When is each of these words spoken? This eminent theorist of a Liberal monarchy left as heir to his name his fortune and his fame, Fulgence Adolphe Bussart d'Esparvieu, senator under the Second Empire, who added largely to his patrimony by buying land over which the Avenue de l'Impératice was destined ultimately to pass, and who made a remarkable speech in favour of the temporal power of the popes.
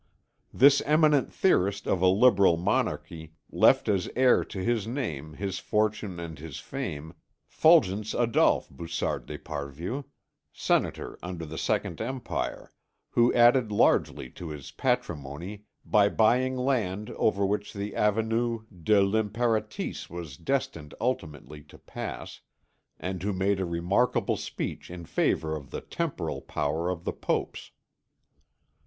This 0.51 0.81
eminent 0.81 1.31
theorist 1.31 1.87
of 1.87 2.01
a 2.01 2.07
Liberal 2.07 2.57
monarchy 2.57 3.35
left 3.51 3.87
as 3.87 4.09
heir 4.15 4.43
to 4.45 4.57
his 4.63 4.87
name 4.87 5.33
his 5.33 5.59
fortune 5.59 6.19
and 6.19 6.39
his 6.39 6.57
fame, 6.57 7.13
Fulgence 7.47 8.15
Adolphe 8.15 8.73
Bussart 8.73 9.27
d'Esparvieu, 9.27 10.05
senator 10.51 11.19
under 11.21 11.45
the 11.45 11.55
Second 11.59 12.01
Empire, 12.01 12.71
who 13.11 13.31
added 13.35 13.71
largely 13.71 14.27
to 14.31 14.49
his 14.49 14.71
patrimony 14.71 15.65
by 15.85 16.09
buying 16.09 16.57
land 16.57 17.11
over 17.11 17.45
which 17.45 17.71
the 17.71 17.95
Avenue 17.95 18.63
de 18.71 19.03
l'Impératice 19.03 20.09
was 20.09 20.35
destined 20.35 20.95
ultimately 20.99 21.61
to 21.65 21.77
pass, 21.77 22.41
and 22.99 23.21
who 23.21 23.33
made 23.33 23.59
a 23.59 23.65
remarkable 23.65 24.35
speech 24.35 24.89
in 24.89 25.05
favour 25.05 25.55
of 25.55 25.69
the 25.69 25.79
temporal 25.81 26.41
power 26.41 26.89
of 26.89 27.03
the 27.03 27.13
popes. 27.13 27.69